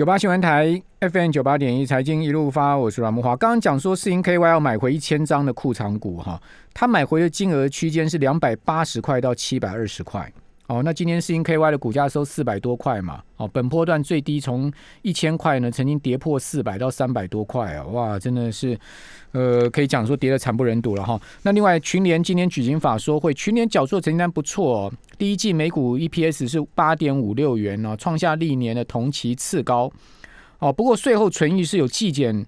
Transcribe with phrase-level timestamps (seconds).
[0.00, 3.36] 九八新闻台 FM 九八点一财经一路发，我是阮木华。
[3.36, 6.40] 刚刚讲说四星 KY 要买回一千张的库藏股哈，
[6.72, 10.32] 他买回的金额区间是两百八十块到七百二十块。
[10.70, 13.20] 哦，那今天四星 KY 的股价收四百多块嘛？
[13.38, 14.72] 哦，本波段最低从
[15.02, 17.84] 一千块呢，曾经跌破四百到三百多块啊！
[17.86, 18.78] 哇，真的是，
[19.32, 21.20] 呃，可以讲说跌得惨不忍睹了哈。
[21.42, 29.90] 那另外群联今天举行法说会，群联缴出成绩单不错哦，第一季每股 EPS 是八点五六元哦，创下历年的同期次高
[30.60, 30.72] 哦。
[30.72, 32.46] 不过税后存益是有季减，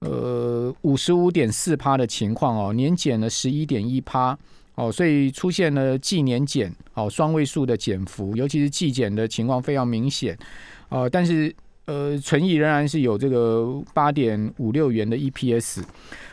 [0.00, 4.38] 呃，五十五点四趴的情况哦，年减了十一点一趴。
[4.76, 10.36] 哦，所以出现了季年减哦双位数的减幅，尤其是季减的情况非常明显，
[10.88, 11.54] 呃，但是
[11.86, 15.82] 呃，存益仍然是有这个八点五六元的 EPS，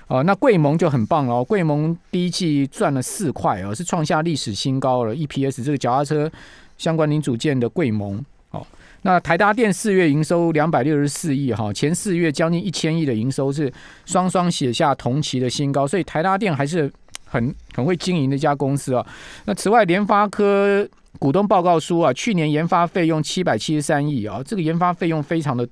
[0.07, 6.31] 哦，那贵盟就很棒哦，贵盟第一季赚了四块哦，是创下历史新高了 EPS，这个脚踏车
[6.79, 8.65] 相关零组件的贵盟，哦，
[9.03, 13.71] 那台达电四月营收两百六十四亿哈，前四月将近一千亿的营收是
[14.05, 16.91] 双双写下同期的新高，所以台达电还是。
[17.31, 19.05] 很很会经营的一家公司啊。
[19.45, 20.85] 那此外，联发科
[21.17, 25.67] 股东报告书啊，去年研发费用七百七十三亿啊，这个研发费用非常的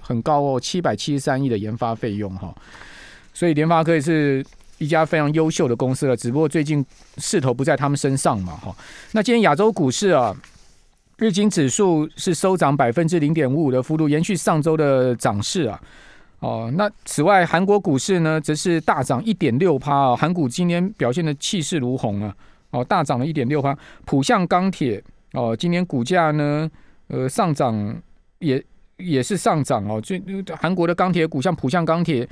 [0.00, 2.52] 很高哦，七百七十三亿的研发费用哈。
[3.32, 4.44] 所以联发科也是
[4.78, 6.84] 一家非常优秀的公司了，只不过最近
[7.18, 8.74] 势头不在他们身上嘛哈。
[9.12, 10.34] 那今天亚洲股市啊，
[11.18, 15.80] 日经指数是收涨百分之零点五五的幅度，延续上周的涨势啊。
[16.40, 20.14] 哦，那此外，韩国股市呢，则是大涨一点六趴啊。
[20.14, 22.32] 韩股今天表现的气势如虹啊，
[22.70, 23.76] 哦，大涨了一点六趴。
[24.04, 26.70] 浦项钢铁哦，今年股价呢，
[27.08, 27.92] 呃，上涨
[28.38, 28.62] 也
[28.98, 30.00] 也是上涨哦。
[30.00, 30.14] 就
[30.56, 32.28] 韩国的钢铁股，像浦项钢铁，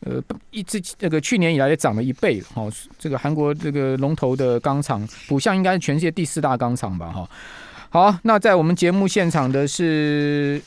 [0.00, 0.18] 呃，
[0.50, 2.72] 一直这个去年以来也涨了一倍哦。
[2.98, 7.12] 这个韩国这个龙头的钢厂，浦项应该是全世界第四大钢厂吧？
[7.12, 7.28] 哈，
[7.90, 10.58] 好，那在我们节目现场的是。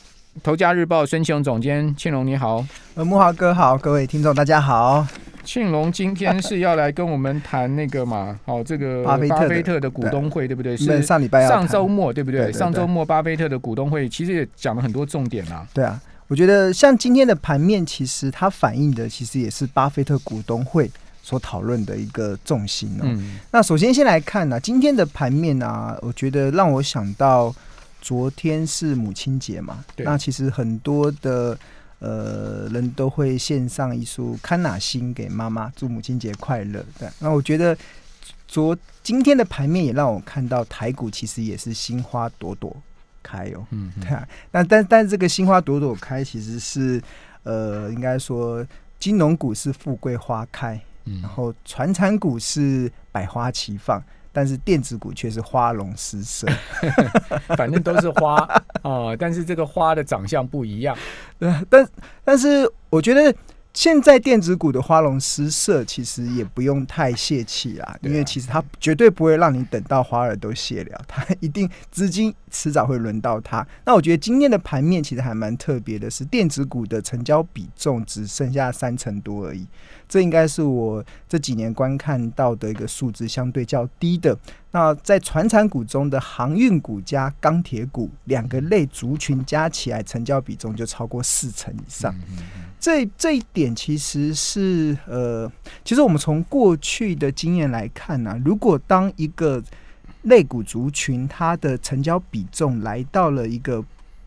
[0.42, 5.06] 头家日报孙庆龙总监，庆龙你好，呃，木华哥好，各位听众大家好。
[5.42, 10.76] 庆龙今天是要来跟我们谈那个嘛，哦，这个巴菲特的股东会对不对？
[10.76, 12.52] 是上礼拜上周末对不对？
[12.52, 15.66] 上周末巴菲特的股东会其实也讲了很多重点啊。
[15.72, 15.98] 对啊，
[16.28, 20.90] 我觉得像今天的盘面，其实它反映的其实也是巴菲特股东会
[21.22, 23.06] 所讨论的一个重心哦。
[23.50, 27.54] 那首先先来看呢，今天的盘面啊，我觉得让我想到。
[28.06, 29.84] 昨天是母亲节嘛？
[29.96, 31.58] 那其实很多的
[31.98, 36.86] 呃人都会献上一束康乃馨给妈妈，祝母亲节快乐。
[37.00, 37.76] 对，那我觉得
[38.46, 42.76] 昨今天的盘面也让我看到台股其实也是新花朵朵
[43.24, 43.66] 开哦。
[43.72, 44.24] 嗯，对啊。
[44.52, 47.02] 那但但这个新花朵朵开其实是
[47.42, 48.64] 呃，应该说
[49.00, 50.80] 金融股是富贵花开，
[51.20, 54.00] 然后传产股是百花齐放。
[54.36, 56.46] 但是电子股却是花容失色，
[57.56, 58.36] 反正都是花
[58.82, 60.94] 啊， 但是这个花的长相不一样。
[61.38, 61.88] 对，但
[62.22, 63.34] 但是我觉得。
[63.76, 73.64] 现在电子股的花容失色，其实也不用太泄气啦，因为其实它绝对不会让你等到花儿都谢了， 它一定资金迟早会轮到它。
[73.84, 79.66] 那我觉得今天的盘面其实还蛮特别的，是电子股的成交比重只剩下三成多而已，
[80.08, 84.34] 这应该是我这几年观看到的一个数值相对较低的。
[84.76, 92.14] 那在船产股中的航运股加钢铁股两个类族群加起来，成交比重就超过四成以上。
[92.78, 95.50] 这这一点其实是呃，
[95.82, 99.62] 其实我们从过去的经验来看呢，如果当一个
[100.24, 103.82] 类股族群它的成交比重来到了一个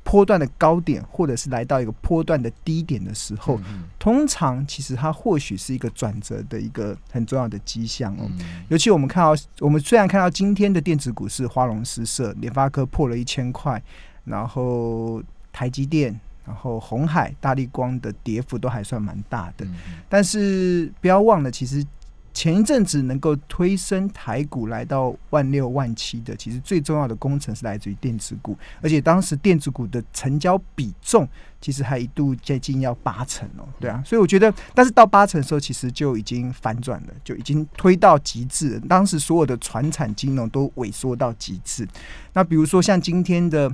[0.09, 3.59] 波段的高点，或者是来到一个波段的低点的时候，
[3.99, 8.27] 通常其实它或许是一个转折的一个很重要的迹象哦。
[8.69, 13.79] 尤其我们看到，我们虽然看到今天的电子股市花容失色，联发科破了一千块，
[14.25, 15.21] 然后
[15.53, 16.19] 台积电。
[16.45, 19.63] 然后红海、大力光的跌幅都还算蛮大的，
[20.09, 21.85] 但是不要忘了，其实
[22.33, 31.27] 前一阵子能够推升台股来到万六万七的，其实最重要的工程是来自于电子股，而且当时电子股的成交比重
[31.59, 41.87] 其实还一度接近要八成哦，对啊，所以我觉得，但是到八成的时候，其实就已经反转了，就已经推到极致，当时所有的船产金融都萎缩到极致。
[42.33, 43.73] 那比如说像今天的。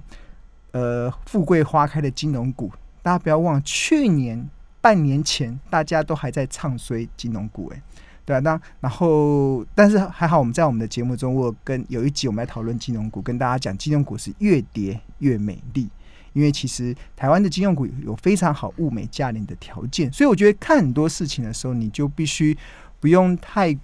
[0.71, 2.69] 呃，富贵花开的金融股，
[3.01, 4.45] 大家不要忘，去年
[4.81, 7.81] 半年前大家都还在唱衰金融股，哎，
[8.25, 15.87] 对啊，那然后，但是还好，我们在我们的节目中，我跟有一集我们来讨论金融股，跟大家讲金融股是越跌越美丽，
[16.33, 22.57] 因为其实台湾的金融股有非常好物美价廉的条件，所以我觉得看很多事情的时候，你就必须
[22.99, 23.77] 不用太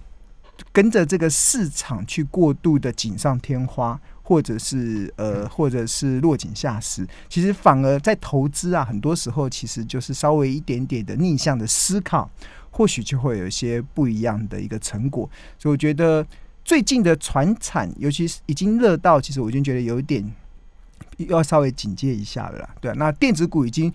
[0.72, 4.00] 跟着这个市场去过度的锦上添花。
[4.24, 12.30] 或者是呃，或者是落井下石，其实反而在投资啊，很多时候其实就是稍微一点点的逆向的思考，
[12.72, 15.30] 或许就会有一些不一样的一个成果。
[15.56, 16.26] 所以我觉得
[16.64, 20.28] 最近的船产，尤其是已经热到，其实我已经觉得有一点
[21.18, 22.74] 要稍微警戒一下了啦。
[22.80, 23.92] 对，那电子股已经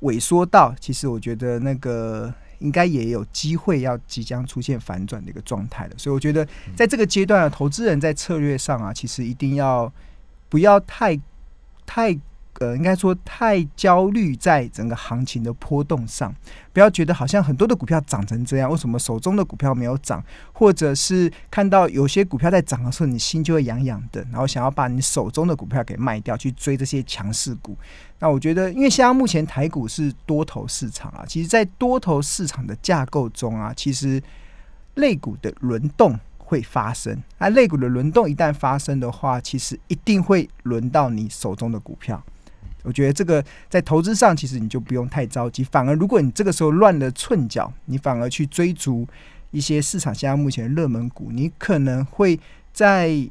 [0.00, 2.32] 萎缩到，其实我觉得那个。
[2.62, 6.46] 应该也有机会要即将出现反转的一个状态了，所以我觉得
[6.76, 9.92] 在这个阶段，投资人在策略上啊，其实一定要
[10.48, 11.20] 不要太
[11.84, 12.16] 太。
[12.60, 16.32] 呃，应该说太焦虑在整个行情的波动上，
[16.72, 20.22] 不要觉得好像很多的股票涨成这样，为什么手中的股票没有涨？
[20.52, 27.76] 或者是看到有些股票在涨的时候，你心就会痒痒的，然后想要把你手中的股票给卖掉，去追这些强势股。
[28.20, 34.22] 那我觉得，因为现在目前台股是多头市场啊，其实，在多头市场的架构中啊，其实
[34.94, 37.20] 类股的轮动会发生。
[37.38, 42.22] 那类股的轮动一旦发生的话，其实一定会轮到你手中的股票。
[42.82, 45.64] 我觉得这个在投资上，其实你就不用太着急。
[45.64, 49.06] 反而，如果你这个时候乱了寸脚，你反而去追逐
[49.50, 52.38] 一些市场现在目前热门股，你可能会
[52.72, 53.28] 在。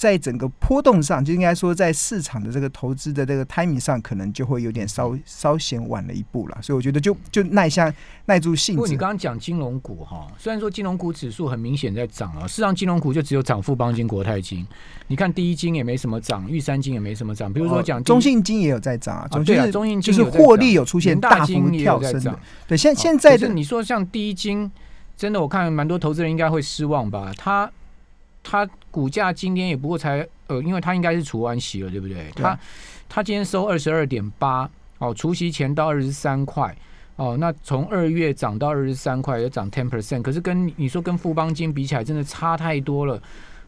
[0.00, 6.56] 在整个波动上，就应该说，在市场的这个投资的这个 timing 上，可能就会有点稍稍显晚了一步了。
[6.62, 7.92] 所以我觉得，就就耐下
[8.24, 8.78] 耐住性子。
[8.78, 14.66] 不过你刚刚讲金融股哈，虽然说金融股指数很明显在涨啊，事实上金融股就只有涨富邦金、国泰金。
[15.08, 17.52] 你看第一金也没什么涨，玉山金也没什么涨。
[17.52, 22.38] 比如说讲中信金也有在涨啊，对啊，中信金就是获利有出现大幅跳升的。
[22.66, 24.72] 对，现现在的你说像第一金，
[25.14, 27.30] 真的我看蛮多投资人应该会失望吧？
[27.36, 27.70] 他。
[28.42, 32.30] 它股价今天也不过才呃，因为它应该是除完息了，对不对？
[32.34, 32.58] 它
[33.08, 36.76] 它今天收二十二点八哦，除息前到二十三块
[37.16, 40.22] 哦，那从二月涨到二十三块，也涨 ten percent。
[40.22, 43.22] 可是跟你说跟富邦金比起来，真的差太多了。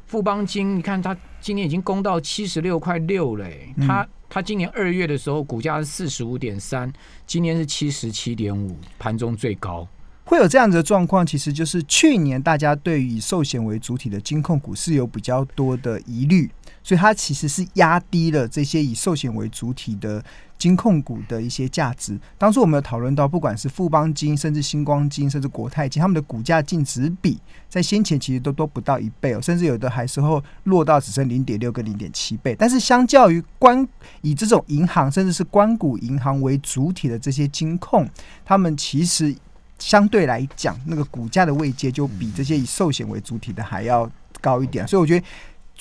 [0.06, 6.92] 富邦金，你看它今年已经攻到七十六块六嘞，它它今年二月的时候股价是四十五点三，
[7.26, 9.86] 今年是七十七点五，盘中最高。
[10.24, 16.48] 会有这样子的状况，其实就是去年大家对于以寿险为主体的金控股是有比较多的疑虑，
[16.82, 20.24] 所以它其实是压低了这些以寿险为主体的
[20.56, 22.18] 金控股的一些价值。
[22.38, 32.54] 当初我们有讨论到，不管是富邦金、甚至星光金、甚至国泰金，他们的股价净值比在先前其实都都不到一倍哦，甚至有的还时候落到只剩零点六跟零点七倍。
[32.56, 33.86] 但是相较于关
[34.20, 38.08] 以这种银行甚至是关谷银行为主体的这些金控，
[38.44, 39.34] 他们其实。
[39.82, 44.08] 相对来讲，那个股价的位阶就比这些以寿险为主体的还要
[44.40, 45.26] 高一点，所以我觉得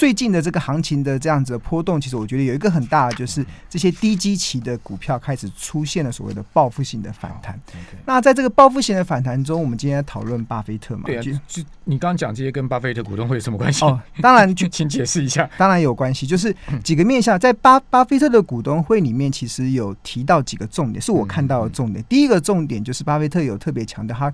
[0.02, 7.60] 最近的这个行情的这样子的波动，其实我觉得有一个很大的就是这些低基期的股票开始出现了所谓的报复性的反弹。
[8.04, 11.04] 那在这个报复性的反弹中，我们今天讨论巴菲特嘛？
[11.06, 13.86] 对啊，就就你刚刚讲这些跟巴菲特股东会有什么关系？
[13.86, 15.48] 哦，当然，就 请解释一下。
[15.56, 16.52] 当然有关系，就是
[16.84, 22.04] 几个面向，在巴巴菲特的股东会里面，其实有提到几个重点，是我看到的重点。
[22.10, 24.34] 第一个重点就是巴菲特有特别强调他。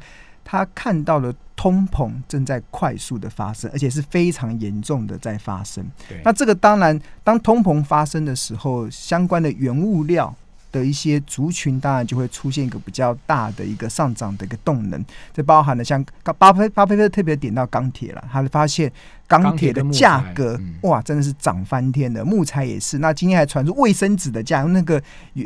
[0.49, 5.85] 他看到了通膨正在快速的发生，而且是非常严重的在发生。
[6.23, 10.33] 那这个当然，当通膨发生的时候，相关的原物料。
[10.71, 15.03] 的一些族群，当然就会出现一个比较大的一个上涨的一个动能。
[15.33, 16.03] 这包含了像
[16.37, 18.91] 巴菲巴菲特特别点到钢铁了，他发现
[19.27, 22.23] 钢铁的价格哇，真的是涨翻天的。
[22.23, 22.99] 木材也是。
[22.99, 25.01] 那今天还传出卫生纸的价，那个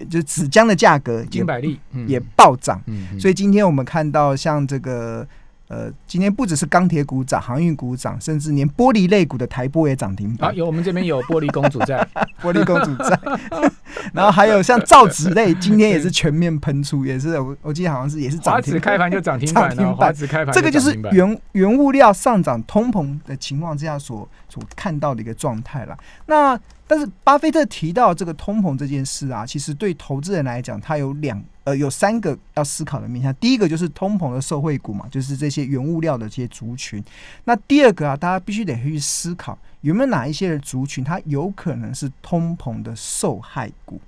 [0.10, 2.82] 就纸浆的价格金百利也暴涨。
[3.20, 5.28] 所以今天我们看到像这个。
[5.72, 10.50] 呃，今天不只是钢铁股涨，航运股涨，甚至连玻璃类股的台玻也涨停板。
[10.50, 12.06] 啊，有我们这边有玻璃公主在，
[12.44, 13.18] 玻璃公主在。
[14.12, 18.78] 然后还有像造纸类，今天也是全面喷出，也是我我记得好像是也是涨停。
[18.82, 25.98] 开盘就涨停板，华子开盘，这个就是原原物料上涨、通膨的情况之下所所看到的一个状态了。
[26.26, 26.60] 那
[26.92, 31.42] 但是巴菲特提到这个通膨这件事啊，其实对投资人来讲，它有两。
[31.64, 33.34] 呃，有三个要思考的面向。
[33.36, 37.02] 第一个就是通膨的受惠股嘛，就是这些原物料的这些族群。
[37.46, 44.02] 那第二个啊，大家必须得去思考，有没有哪一些的族群，它有可能是通膨的受害股？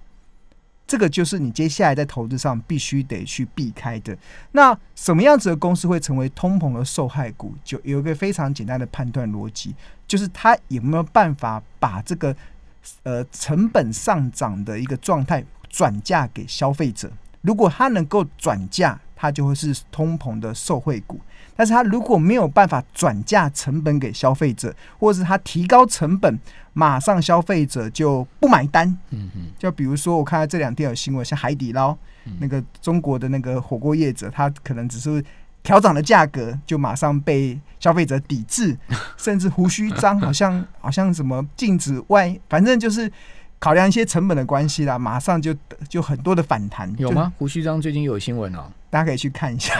[0.87, 4.17] 这个就是你接下来在投资上必须得去避开的。
[4.51, 7.53] 那什么样子的公司会成为通膨的受害股？
[7.63, 9.75] 就有一个非常简单的判断逻辑，
[10.07, 12.35] 就是它有没有办法把这个
[13.03, 17.11] 呃成本上涨的一个状态转嫁给消费者。
[17.41, 21.19] 如果它能够转嫁，它就会是通膨的受惠股。
[21.55, 26.39] 但是它如果没有办法转嫁成本给消费者，或者是它提高成本，
[26.73, 28.87] 马上消费者就不买单。
[29.11, 29.51] 嗯嗯。
[29.59, 31.95] 就比如说，我看到这两天有新闻，像海底捞
[32.39, 35.23] 那个中国的那个火锅业者，他可能只是
[35.63, 38.77] 调涨的价格，就马上被消费者抵制，
[39.17, 43.11] 甚至胡须章好像好像什么禁止外，反正就是
[43.59, 45.55] 考量一些成本的关系啦，马上就
[45.87, 46.93] 就很多的反弹。
[46.97, 47.31] 有吗？
[47.37, 48.65] 胡须章最近有新闻哦。
[48.89, 49.73] 大家可以去看一下。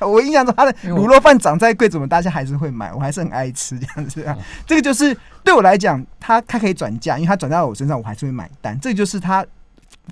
[0.00, 2.92] 哦 我印象中他的卤肉饭涨再贵，怎么大家还是会买？
[2.92, 4.36] 我还是很爱吃这样子啊。
[4.66, 8.78] 这个就是对我来讲，它它可以转嫁，因为它转嫁到我身上，我还是会买单。
[8.80, 9.46] 这個就是它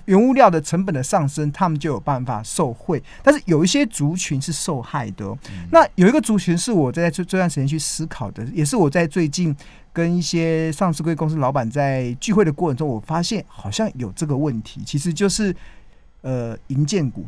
[0.05, 3.01] 原物料的成本的上升，他们就有办法受惠。
[3.21, 5.37] 但是有一些族群是受害的、哦。
[5.71, 9.55] 那有一个族群是我在这这段时间去思考的，也是我在最近
[9.91, 15.55] 跟一些上市贵公司老板在聚会的过程中，我发现好像有这个问题，其实就是
[16.21, 17.25] 呃银建股。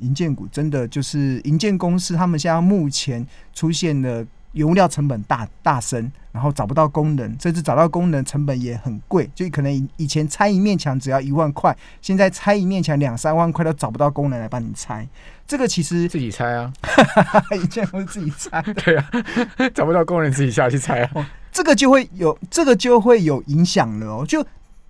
[0.00, 15.06] 银建股真的就是银建公司，他们现在目前出现了原物料成本大大升，然后找不到工人，甚至找到工人成本也很贵，就可能以以前拆一面墙只要一万块，现在拆一面墙两三万块都找不到工人来帮你拆。
[15.46, 16.72] 这个其实自己拆啊，
[17.62, 19.10] 以前不是自己拆， 对啊，
[19.74, 21.30] 找不到工人自己下去拆啊。
[21.50, 24.24] 这个就会有这个就会有影响了哦。
[24.26, 24.44] 就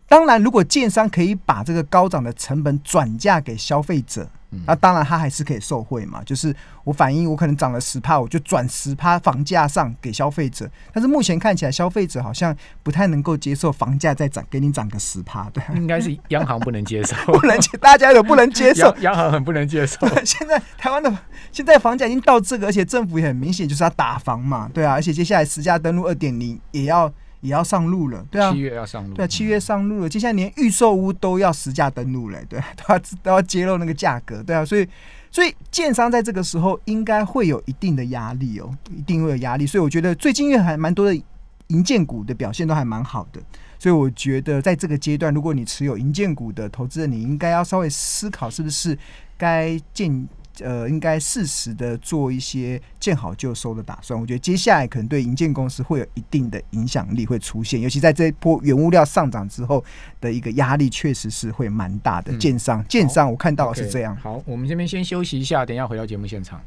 [0.08, 6.22] 当然，如果建商可以把这个高涨的成本转嫁给消费者，嗯那当然他还是可以受惠嘛。
[6.24, 10.68] 就是我反映我可能涨了十趴，我就转十趴房价上给消费者。
[10.92, 18.86] 但是目前看起来，消费者好像不太能够接受房价再涨，给你涨个十趴，对，应该是央行不能接受， 不能接，大家都不能接受。
[19.00, 20.06] 央央行很不能接受。
[20.24, 21.12] 现在台湾的
[21.52, 28.52] 现在房价已经到这个，而且政府也很明显就是要打房嘛，对啊，而且接下来实价登录二点零也要也要上路了，对啊。
[28.52, 34.88] 七，月要上路，对啊，七月上路了，接下来连预售屋都要实价登录了，对啊， 都要都要揭露那个价格，对啊，所以
[35.30, 41.22] 所以建商在这个时候应该会有一定的压力哦，一定会有压力，所以我觉得最近因为还蛮多的
[41.68, 43.40] 银建股的表现都还蛮好的，
[43.78, 48.98] 所以我觉得在这个阶段，如果你持有银建股的投资人，你应该要稍微思考是不是
[49.36, 50.28] 该建。
[50.62, 54.18] 呃，应该适时的做一些见好就收的打算。
[54.18, 59.84] 我觉得接下来可能对银建公司会有一定的影响力会出现，尤其在这一波原物料上涨之后
[60.20, 62.32] 的一个压力，确实是会蛮大的。
[62.32, 64.16] 嗯建商，建商我看到是这样。
[64.16, 66.60] 好，我们这边先休息一下，等一下回到节目现场。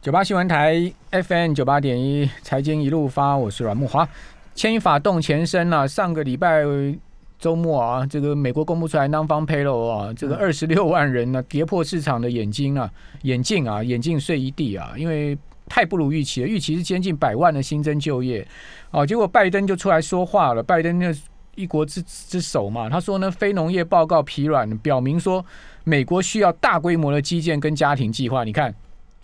[0.00, 4.08] 九八新闻台 FM 九八点一，财经一路发，我是阮木华。
[4.54, 6.62] 牵一发动全身啊，上个礼拜
[7.38, 12.90] 周末啊，这个美国公布出来 non farm payroll 啊，这个二十六万人呢、跌破市场的眼睛啊，
[13.22, 15.36] 眼镜啊，眼镜碎一地啊，因为
[15.68, 18.46] 太不如预期了，预期是接近百万的新增就业，
[18.90, 21.14] 哦，结果拜登就出来说话了，拜登那
[21.54, 25.44] 一国之之首嘛，他说呢，非农业报告疲软，表明说
[25.84, 28.74] 美国需要大规模的基建跟家庭计划，你看。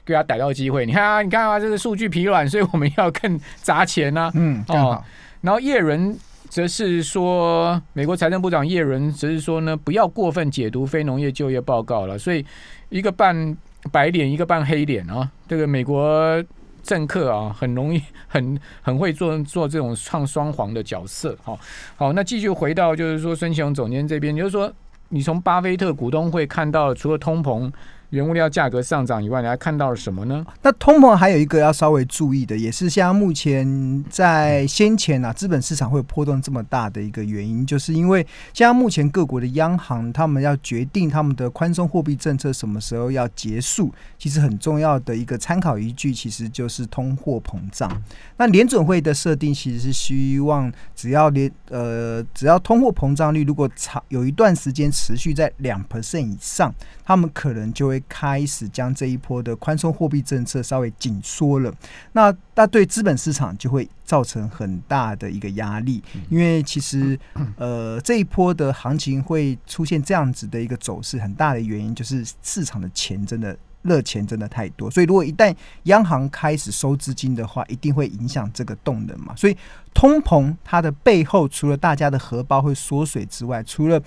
[0.04, 4.28] 给他逮到机会，你看啊，你看啊，这个数据疲软，所以我们要更砸钱啊。
[4.34, 5.04] 嗯，更好。
[5.42, 6.18] 然后叶伦
[6.52, 12.18] 则是说，美国财政部长叶伦则是说呢，不要过分解读非农业就业报告了。
[12.18, 12.44] 所以
[12.90, 13.56] 一个半
[13.90, 16.44] 白脸，一个半黑脸啊，这个美国
[16.82, 21.34] 政客啊，很容易很很会做做这种唱双簧的角色。
[21.42, 21.58] 好，
[21.96, 24.70] 好，那继续回到就是说孙启荣总监这边，就是说
[25.08, 27.72] 你从巴菲特股东会看到，除了通膨。
[28.12, 30.44] 原物料价格上涨以外，你还看到了什么呢？
[30.60, 47.90] 那通膨还有一个要稍微注意的，也是像目前在先前啊，资本市场会有波动这么大的一个原因，就是因为像目前各国的央行他们要决定他们的宽松货币政策什么时候要结束，其实很重要的一个参考依据其实就是通货膨胀。
[48.36, 61.72] 那联准会的设定其实是希望只要联呃只要通货膨胀率如果长有一段时间持续在两 percent 以上，他们可能就会开始将这一波的宽松货币政策稍微紧缩了。
[62.12, 67.18] 那那对资本市场就会造成很大的一个压力，因为其实
[67.56, 73.56] 呃这一波的行情会出现这样子的一个走势，很大的原因就是市场的钱真的。
[73.82, 75.52] 热钱真的太多，所以如果一旦
[75.86, 79.34] 央行开始收资金的话，一定会影响这个动能嘛。
[79.34, 79.56] 所以
[79.92, 84.00] 通膨它的背后，除了大家的荷包会缩水之外，除了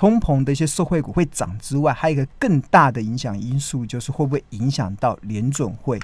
[0.00, 6.00] 通膨的一些社会股会涨之外，还有一个更大的影响因素，就是会不会影响到联准会。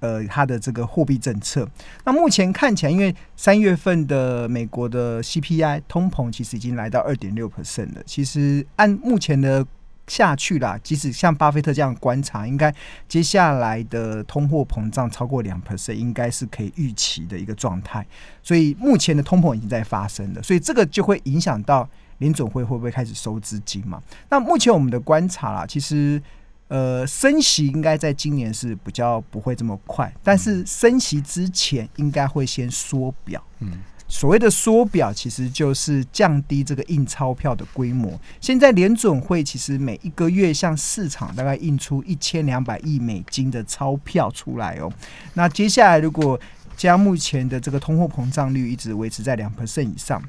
[0.00, 1.68] 呃，它的这个货币政策，
[2.04, 8.02] 那目前看起来，因为三月份的美国的 CPI 通膨其实已经来到二点六 percent 了。
[8.04, 9.64] 其实按目前的
[10.06, 12.74] 下去啦，即使像巴菲特这样观察，应该
[13.08, 18.06] 接下来的通货膨胀超过两 percent，应该是可以预期的一个状态。
[18.42, 24.02] 所以目前的通膨已经在发生了，所以这个就会影响到联总会会不会开始收资金嘛？
[24.28, 26.22] 那目前我们的观察啦，其实。
[26.68, 33.40] 呃，升息应该在今年是比较不会这么快，但是升息之前应该会先缩表。
[33.60, 38.18] 嗯，所谓的缩表，其实就是降低这个印钞票的规模。
[38.40, 44.92] 现在联准会其实每一个月向市场大概印出一千两百亿美金的钞票出来哦。
[45.34, 46.38] 那接下来如果
[46.76, 50.22] 将目前的这个通货膨胀率一直维持在两 percent 以上。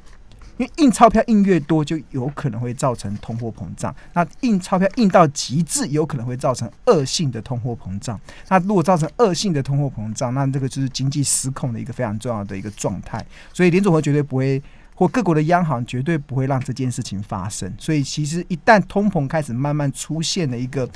[0.57, 3.95] 因为印钞票印越多，就有可能会造成通货膨胀。
[4.13, 8.19] 那印钞票印到极致，有可能会造成恶性的通货膨胀。
[8.49, 13.23] 那如果造成恶性的通货膨胀，那这个就是经济失控的一个非常重要的一个状态。
[13.53, 14.59] 所以联总会绝对不会，
[14.95, 17.71] 或各国的央行绝对不会让这件事情发生。
[17.77, 20.89] 所以其实一旦通膨开始慢慢出现了一个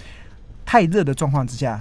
[0.65, 1.79] 太热的状况之下，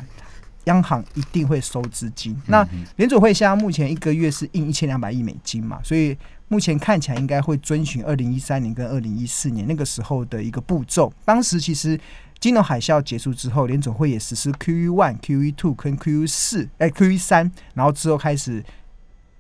[0.65, 2.39] 央行一定会收资金。
[2.47, 2.63] 那
[2.97, 6.15] 联准会现在目前一个月是印一千两百亿美金嘛，所以。
[6.51, 11.13] 目前看起来应该会遵循二零一三年跟二零一四年那个时候的一个步骤。
[11.25, 11.99] 当时其实
[12.41, 18.65] 金融海啸结束之后，联总会也实施 QE one、QE two 跟 QE 四，哎，QE 三，然后之后开始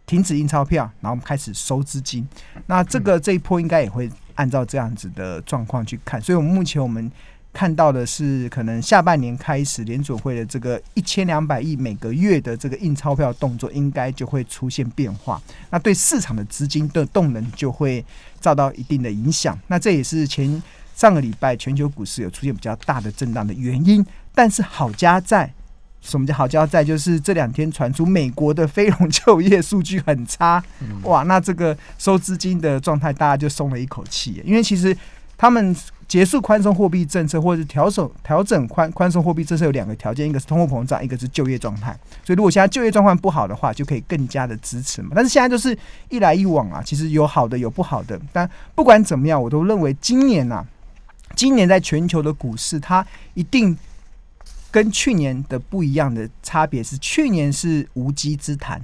[0.07, 2.25] 停止印钞票，然后开始收资金。
[2.67, 6.23] 那这个这一波应该也会按照这样子的状况去看。
[6.23, 7.11] 所以，我们目前我们。
[7.53, 15.43] 看到的是，可能下半年开始，联准会的这个一千两百亿每个月的这个印钞票动作，应该就会出现变化。
[15.69, 18.05] 那对市场的资金的动能就会
[18.41, 19.59] 遭到一定的影响。
[19.67, 20.63] 那这也是前
[20.95, 24.05] 上个礼拜全球股市有出现比较大的震荡的原因。
[24.33, 25.53] 但是好家在，
[26.01, 26.85] 什么叫好家在？
[26.85, 30.63] 就是这两天传出美国的非农就业数据很差，
[31.03, 34.41] 哇，那这个收资金的状态，大家就松了一口气。
[34.47, 34.97] 因为其实
[35.37, 35.75] 他们。
[36.11, 41.97] 结束宽松货币政策，或者是调整调整宽宽松货币政策有两个条件，一个是通货膨胀，一个是就业状态。
[42.25, 45.11] 所以如果现在就业状况不好的话，就可以更加的支持嘛。
[45.15, 48.21] 但是现在就是一来一往啊，其实有好的有不好的。
[48.33, 50.67] 但不管怎么样，我都认为今年呐，
[51.37, 53.79] 今年在全球的股市，它一定
[54.73, 58.83] 跟去年的不一样的差别是，去年是无稽之谈。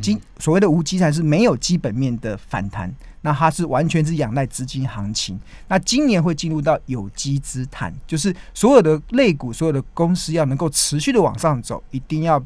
[0.00, 5.38] 今所谓的无稽产是没有基本面的反弹，那它是完全是仰赖资金行情。
[5.68, 12.42] 那今年会进入到有机之谈，就是所有的类股、所有的公司要能够持续的往上走，一定要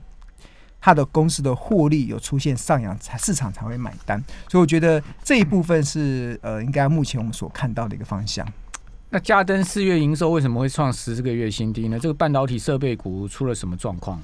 [0.81, 4.23] 它的公司的获利有出现上扬，才市场才会买单。
[4.49, 8.47] 所以我觉得这一部分是呃，应该目前我们所看到的一个方向。
[9.11, 11.99] 那嘉登四月营收为什么会创十个月新低呢？
[12.01, 14.21] 这个半导体设备股出了什么状况？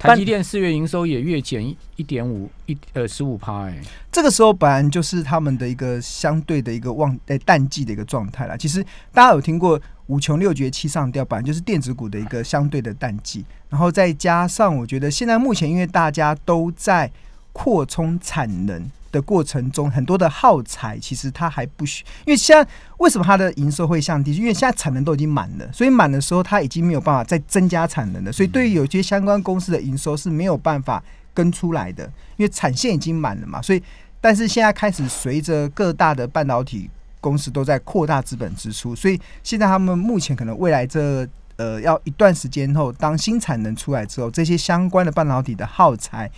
[0.00, 3.78] 台积电四月营收也月减一一点五一呃十五趴哎，
[4.10, 8.56] 这个时候本来就是他们的一个相对的一个旺诶淡季的一个状态啦。
[8.56, 8.82] 其实
[9.12, 13.44] 大家有听过五穷六绝七上吊，本来就是电子股的一个相对的淡季。
[13.68, 17.10] 然后再加上我觉得现在目前因为大家都在
[17.52, 18.90] 扩充产能。
[19.12, 24.34] 的过程中，很多的耗材其实它还不需，因为现在为什么它的营收会降低？
[24.34, 31.02] 因为现在产能都已经满了，所以满的时候它已经没有办法再增加产能了，所以对于有些相关公司的营收是没有办法
[31.34, 32.04] 跟出来的，
[32.36, 33.60] 因为产线已经满了嘛。
[33.60, 33.82] 所以，
[34.20, 36.88] 但是现在开始随着各大的半导体
[37.20, 46.30] 公司都在扩大资本支出，所以现在他们目前可能未来这呃要一段时间后，当新产能出来之后，这些相关的半导体的耗材。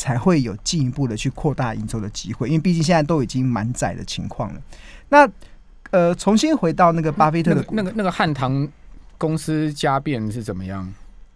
[0.00, 4.60] 才会有进一步的去扩大营收的机会，因为毕竟现在都已经满载的情况了。
[5.10, 5.28] 那
[5.90, 8.66] 呃，重新回到那个巴菲特的那个那个汉唐
[9.18, 10.90] 公司加变是怎么样？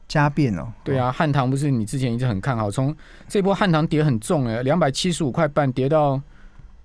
[0.09, 2.97] 加变哦，对啊，汉唐不是你之前一直很看好，从
[3.29, 6.19] 这波汉唐跌很重哎，两百七十五块半跌到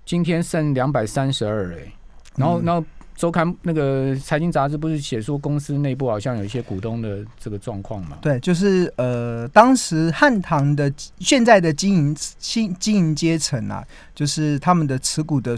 [0.04, 1.92] 今天剩两百三十二哎，
[2.36, 2.84] 然后然后。
[3.20, 8.16] 周刊那个财经杂志不是写说公司内部好像有一些股东的这个状况嘛？
[8.22, 15.54] 对，就是呃，当时汉唐的现在的经营经经营阶层啊，就是他们的持股的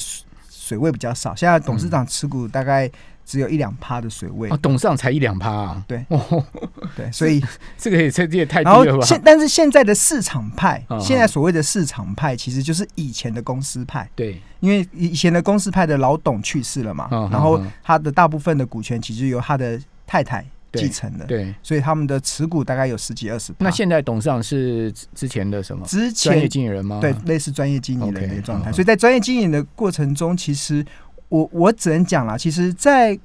[0.51, 2.91] 水位比较少，现在董事长持股大概
[3.25, 4.49] 只有一两趴的水位。
[4.51, 5.85] 哦，董事长才一两趴啊？
[5.87, 6.05] 对，
[6.97, 7.43] 对，所以
[7.77, 9.05] 这个也这也太低了吧？
[9.05, 14.09] 现但是现在的市场派，现在所谓的市场派，其实就是以前的公司派。
[14.15, 14.41] 对。
[14.61, 23.53] 因为以前的公司派的老董去世了嘛，然后他的大部分的股权其实由他的太太继承的，对，所以他们的持股大概有十几二十。
[23.59, 25.85] 那现在董事长是之前的什么？
[25.85, 27.01] 之前专业经理人吗？
[27.01, 28.71] 对，类似专业经理人的一个状态。
[28.71, 30.87] 所以在专业经营的过程中，其实
[31.33, 33.19] 我我只能讲了，其实，在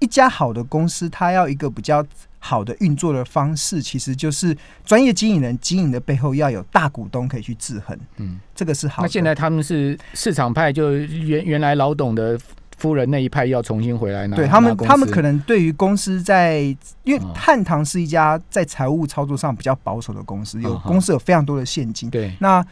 [0.00, 2.04] 一家好的公司，它要一个比较。
[2.46, 7.98] 好的运作的方式，其实就是专业经营人经营的背后要有大股东可以去制衡。
[8.18, 9.00] 嗯，这个是好。
[9.00, 12.38] 那现在他们是市场派，就原原来老董的
[12.76, 14.36] 夫人那一派要重新回来呢？
[14.36, 16.60] 对他们，他们可能对于公司在，
[17.04, 22.10] 因为汉唐是一家在财务操作上比较保守的公司，有公司有非常多的现金。
[22.10, 22.62] 对，那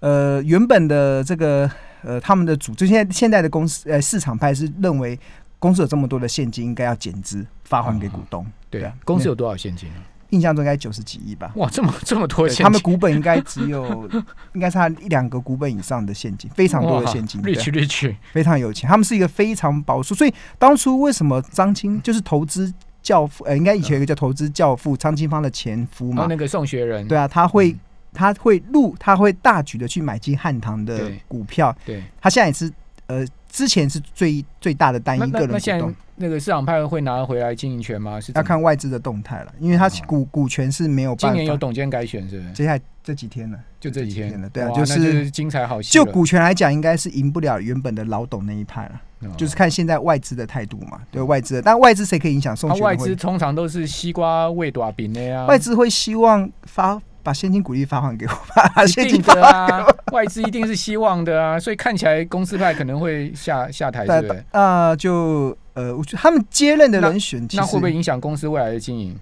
[0.00, 1.70] 呃原本的这个
[2.02, 5.18] 呃他们的组织现在现在的公司呃市场派是认为。
[5.60, 8.46] 公司有这么多的现金，应该要减资发还给股东。
[8.70, 9.88] 对啊，公司有多少现金？
[10.28, 11.50] 印象中应该九十几亿吧。
[11.56, 14.08] 哇，这么这么多现金，他们股本应该只有，
[14.54, 18.88] 应该差一两个股本以上的现金，非常多的现金，对 rich rich，非常有钱。
[18.88, 23.42] 他们是一个非常保守，所以当初为什么张青就是投资教父？
[23.46, 27.74] 呃，应该以前有一个叫投资教父张清芳的前夫嘛，那个宋学仁，对啊，他会
[28.12, 32.72] 他会入他会大举的去买进汉唐的股票，对，他现在也是
[33.06, 35.94] 呃之前是最最大的单一个人股那那现在东。
[36.20, 38.20] 那个市场派会拿回来经营权吗？
[38.20, 41.34] 是要看外资的动态了，因为他股股权是没有今办法。
[41.34, 42.52] 年有董监改选是不是？
[42.54, 45.92] 接下来这几天了，就这几天了，对啊，就是是精彩好戏。
[45.92, 51.00] 就股权来讲，应该是赢不了原本的老董那一派了，哦就是看现在外资的态度嘛。
[51.12, 52.96] 对外资的，但外资谁可以影响外？
[52.96, 58.32] 资通常都是西瓜味短饼的呀，外资会希望发把现金股利发还给我，
[58.74, 64.42] 把一现金发定的啊， 外资一定是希望的啊，所以看起来公司派可能会下下台，对不对？
[64.52, 69.14] 啊，就呃，我觉得他们接任的人选，其那会不会影响公司未来的经营？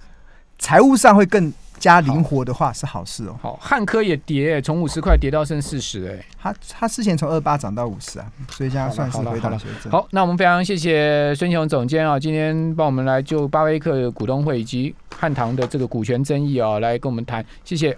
[0.56, 3.36] 财务上会更加灵活的话是好事哦。
[3.42, 9.90] 好，汉科也跌，从五十块跌到剩四十，哎，他他之前从二八涨到五十啊，所以这样算是回档修正。
[9.90, 17.94] 好，那我们非常谢谢孙雄总监啊，今天帮我们来就巴菲特的股东会以及汉唐的这个股权争议啊，来跟我们谈，谢谢。